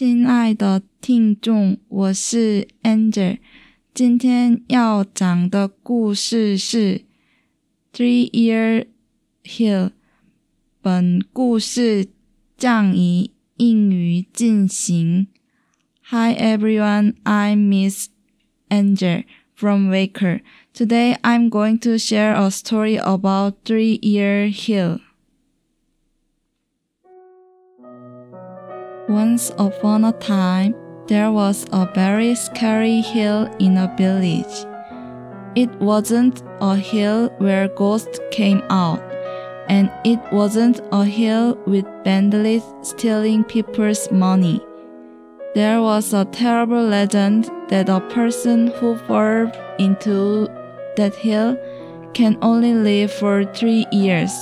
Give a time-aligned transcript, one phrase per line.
[0.00, 3.36] 亲爱的听众，我是 Angel，
[3.92, 7.02] 今天要讲的故事是
[7.92, 8.86] 《Three Year
[9.44, 9.88] Hill》。
[10.80, 12.06] 本故事
[12.56, 15.26] 将以英语进行。
[16.04, 18.06] Hi everyone, I'm Miss
[18.70, 19.24] Angel
[19.54, 20.40] from Waker.
[20.72, 25.00] Today I'm going to share a story about Three Year Hill.
[29.10, 30.72] Once upon a time,
[31.08, 34.64] there was a very scary hill in a village.
[35.56, 39.02] It wasn't a hill where ghosts came out,
[39.68, 44.60] and it wasn't a hill with bandits stealing people's money.
[45.56, 49.50] There was a terrible legend that a person who fell
[49.80, 50.46] into
[50.96, 51.58] that hill
[52.14, 54.32] can only live for three years.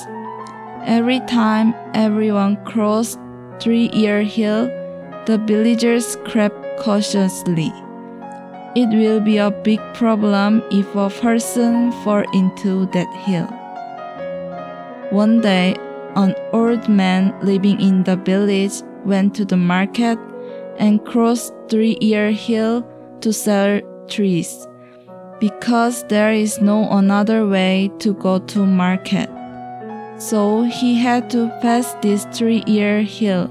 [0.85, 3.19] Every time everyone crossed
[3.61, 4.67] Three Year Hill,
[5.27, 7.73] the villagers crept cautiously.
[8.77, 13.47] It will be a big problem if a person fall into that hill.
[15.11, 15.77] One day,
[16.15, 20.19] an old man living in the village went to the market
[20.79, 22.87] and crossed Three Year Hill
[23.21, 24.67] to sell trees
[25.41, 29.29] because there is no another way to go to market.
[30.19, 33.49] So he had to pass this three year hill.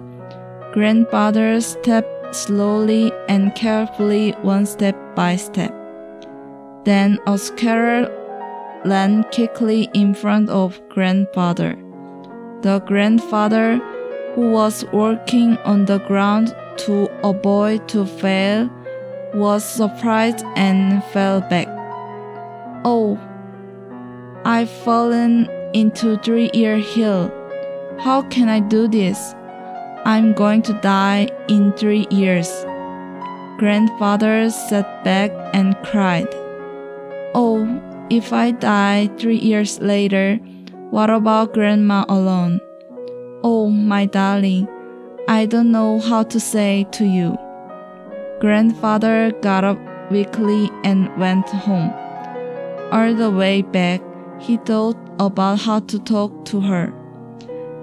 [0.74, 5.74] Grandfather stepped slowly and carefully, one step by step.
[6.84, 8.12] Then Oscar
[8.84, 11.78] ran quickly in front of grandfather.
[12.62, 13.78] The grandfather,
[14.36, 16.54] who was working on the ground
[16.86, 18.70] to avoid to fail,
[19.34, 21.68] was surprised and fell back.
[22.84, 23.18] Oh,
[24.44, 27.30] I've fallen into Three Year Hill.
[28.00, 29.36] How can I do this?
[30.06, 32.50] I'm going to die in three years.
[33.60, 36.28] Grandfather sat back and cried.
[37.36, 37.62] Oh,
[38.10, 40.38] if I die three years later,
[40.90, 42.60] what about Grandma alone?
[43.44, 44.68] Oh, my darling,
[45.28, 47.38] I don't know how to say to you.
[48.40, 49.78] Grandfather got up
[50.10, 51.94] weakly and went home.
[52.92, 54.02] All the way back,
[54.40, 56.94] he thought about how to talk to her.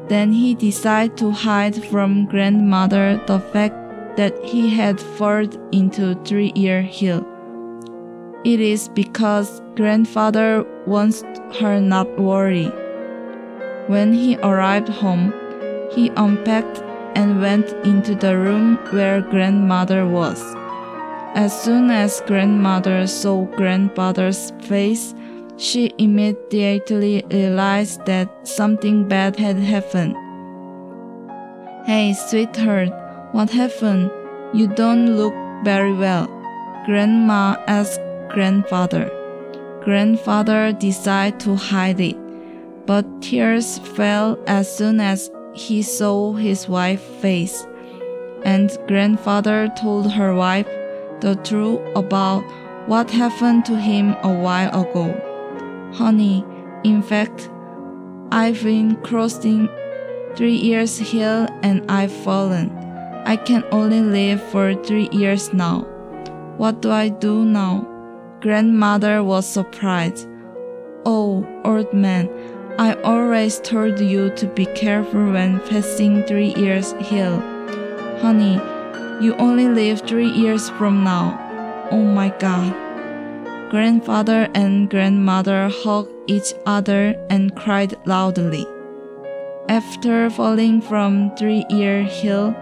[0.09, 6.53] Then he decided to hide from grandmother the fact that he had fallen into Three
[6.55, 7.27] Year Hill.
[8.45, 11.22] It is because grandfather wants
[11.61, 12.71] her not worry.
[13.87, 15.33] When he arrived home,
[15.93, 16.83] he unpacked
[17.16, 20.43] and went into the room where grandmother was.
[21.34, 25.15] As soon as grandmother saw grandfather's face,
[25.56, 30.16] she immediately realized that something bad had happened.
[31.87, 32.91] Hey, sweetheart,
[33.32, 34.10] what happened?
[34.53, 35.34] You don't look
[35.65, 36.26] very well.
[36.87, 38.00] Grandma asked
[38.31, 39.10] grandfather.
[39.82, 42.16] Grandfather decided to hide it,
[42.86, 47.66] but tears fell as soon as he saw his wife's face.
[48.44, 50.66] And grandfather told her wife
[51.21, 52.42] the truth about
[52.86, 55.24] what happened to him a while ago.
[55.94, 56.44] Honey,
[56.82, 57.49] in fact,
[58.32, 59.69] I've been crossing
[60.34, 62.71] three years hill and I've fallen.
[63.25, 65.83] I can only live for three years now.
[66.56, 67.87] What do I do now?
[68.41, 70.28] Grandmother was surprised.
[71.06, 72.28] Oh, old man,
[72.77, 77.39] I always told you to be careful when passing three years hill.
[78.21, 78.60] Honey,
[79.24, 81.39] you only live three years from now.
[81.92, 82.84] Oh my god.
[83.74, 88.65] Grandfather and grandmother hugged each other and cried loudly.
[89.68, 92.54] After falling from Three Year Hill,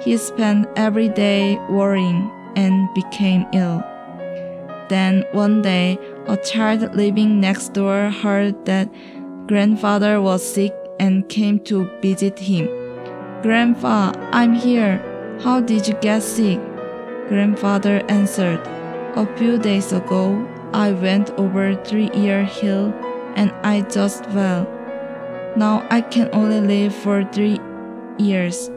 [0.00, 3.84] he spent every day worrying and became ill.
[4.88, 8.88] Then one day, a child living next door heard that
[9.46, 12.68] grandfather was sick and came to visit him.
[13.42, 14.96] Grandpa, I'm here.
[15.42, 16.58] How did you get sick?
[17.28, 18.66] Grandfather answered,
[19.14, 22.92] A few days ago, I went over Three Year Hill
[23.36, 24.66] and I just fell.
[25.56, 27.60] Now I can only live for three
[28.18, 28.72] years.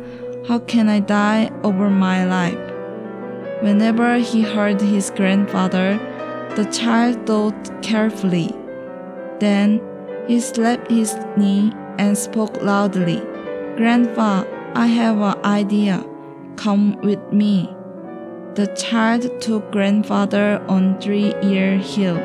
[0.47, 2.59] How can I die over my life?
[3.63, 5.97] Whenever he heard his grandfather,
[6.55, 8.53] the child thought carefully.
[9.39, 9.81] Then
[10.27, 13.21] he slapped his knee and spoke loudly.
[13.75, 14.43] Grandpa,
[14.75, 16.05] I have an idea.
[16.57, 17.76] Come with me.
[18.57, 22.17] The child took grandfather on Three Year Hill.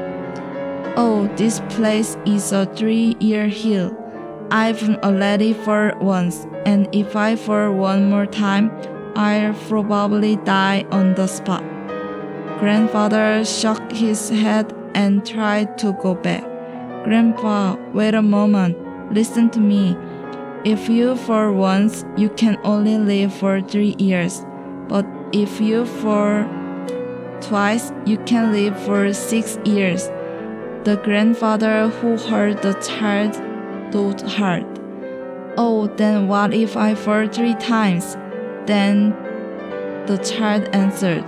[0.97, 3.95] Oh, this place is a three year hill.
[4.51, 8.71] I've already fallen once, and if I fall one more time,
[9.15, 11.63] I'll probably die on the spot.
[12.61, 16.45] Grandfather shook his head and tried to go back.
[17.05, 18.79] Grandpa, wait a moment.
[19.13, 19.99] Listen to me.
[20.65, 24.47] If you fall once, you can only live for three years.
[25.33, 26.45] If you fall
[27.41, 30.09] twice, you can live for six years.
[30.85, 33.35] The grandfather who heard the child
[33.91, 34.67] thought hard.
[35.57, 38.15] Oh, then what if I fall three times?
[38.67, 39.11] Then
[40.07, 41.25] the child answered,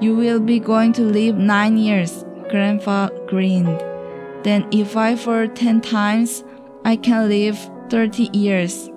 [0.00, 2.24] You will be going to live nine years.
[2.48, 3.78] Grandpa grinned.
[4.42, 6.44] Then if I fall ten times,
[6.86, 7.58] I can live
[7.90, 8.88] thirty years.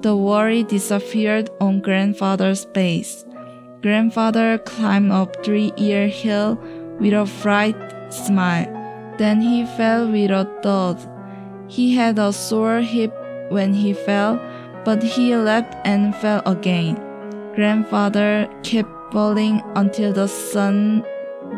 [0.00, 3.24] The worry disappeared on grandfather's face.
[3.84, 6.56] Grandfather climbed up three year hill
[6.98, 7.76] with a bright
[8.08, 8.64] smile.
[9.18, 10.96] Then he fell with a thud.
[11.68, 13.12] He had a sore hip
[13.50, 14.40] when he fell,
[14.86, 16.96] but he leapt and fell again.
[17.54, 21.04] Grandfather kept falling until the sun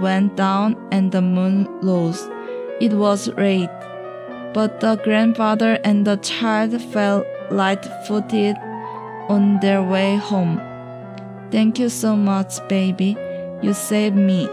[0.02, 2.28] went down and the moon rose.
[2.81, 3.70] It was late,
[4.52, 8.56] but the grandfather and the child fell light footed
[9.28, 10.66] on their way home.
[11.51, 13.17] Thank you so much, baby.
[13.63, 14.49] You saved me,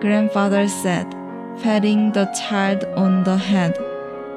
[0.00, 1.10] grandfather said,
[1.62, 3.76] patting the child on the head.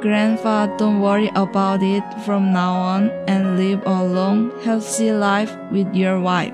[0.02, 5.94] Grandpa, don't worry about it from now on and live a long, healthy life with
[5.94, 6.54] your wife.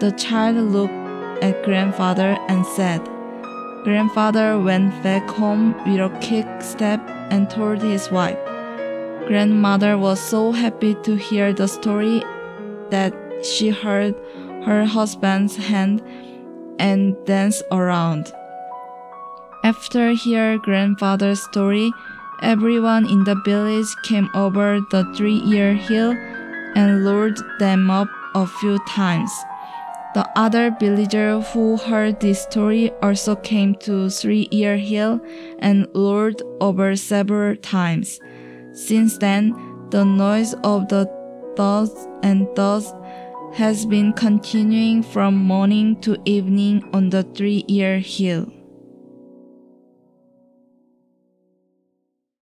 [0.00, 0.94] The child looked
[1.42, 3.06] at grandfather and said,
[3.84, 7.00] Grandfather went back home with a quick step
[7.30, 8.38] and told his wife.
[9.28, 12.22] Grandmother was so happy to hear the story
[12.90, 13.12] that
[13.44, 14.14] she held
[14.66, 16.02] her husband's hand
[16.78, 18.32] and dance around.
[19.64, 21.90] After hearing grandfather's story,
[22.42, 26.10] Everyone in the village came over the three year hill
[26.74, 29.30] and lured them up a few times.
[30.12, 35.20] The other villager who heard this story also came to Three Year Hill
[35.58, 38.20] and lured over several times.
[38.72, 39.52] Since then,
[39.90, 41.06] the noise of the
[41.56, 41.92] thuds
[42.22, 42.92] and thuds
[43.56, 48.52] has been continuing from morning to evening on the Three Year Hill.